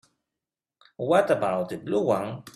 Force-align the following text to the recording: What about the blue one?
What 0.97 1.29
about 1.29 1.69
the 1.69 1.77
blue 1.77 2.01
one? 2.07 2.43